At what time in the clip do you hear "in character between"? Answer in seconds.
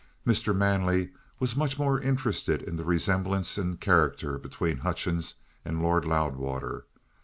3.59-4.77